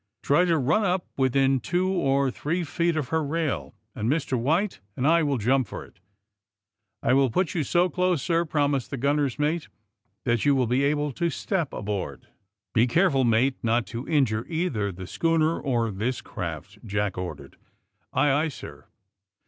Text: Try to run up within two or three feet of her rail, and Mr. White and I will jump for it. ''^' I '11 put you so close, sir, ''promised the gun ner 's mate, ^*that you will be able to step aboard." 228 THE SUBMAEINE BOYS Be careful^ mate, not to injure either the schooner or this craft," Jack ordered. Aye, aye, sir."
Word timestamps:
Try 0.23 0.45
to 0.45 0.57
run 0.57 0.83
up 0.83 1.05
within 1.15 1.59
two 1.59 1.87
or 1.87 2.31
three 2.31 2.63
feet 2.63 2.95
of 2.97 3.09
her 3.09 3.23
rail, 3.23 3.75
and 3.93 4.09
Mr. 4.09 4.35
White 4.35 4.79
and 4.97 5.05
I 5.05 5.21
will 5.21 5.37
jump 5.37 5.67
for 5.67 5.85
it. 5.85 5.99
''^' 6.69 6.69
I 7.07 7.11
'11 7.11 7.29
put 7.31 7.53
you 7.53 7.63
so 7.63 7.87
close, 7.87 8.23
sir, 8.23 8.43
''promised 8.45 8.89
the 8.89 8.97
gun 8.97 9.17
ner 9.17 9.29
's 9.29 9.37
mate, 9.37 9.67
^*that 10.25 10.43
you 10.43 10.55
will 10.55 10.65
be 10.65 10.83
able 10.85 11.11
to 11.11 11.29
step 11.29 11.71
aboard." 11.71 12.21
228 12.73 12.73
THE 12.73 12.73
SUBMAEINE 12.73 12.73
BOYS 12.73 12.73
Be 12.73 12.99
careful^ 12.99 13.29
mate, 13.29 13.55
not 13.63 13.85
to 13.85 14.07
injure 14.07 14.45
either 14.49 14.91
the 14.91 15.05
schooner 15.05 15.59
or 15.61 15.91
this 15.91 16.21
craft," 16.21 16.79
Jack 16.83 17.15
ordered. 17.19 17.57
Aye, 18.11 18.31
aye, 18.31 18.47
sir." 18.49 18.85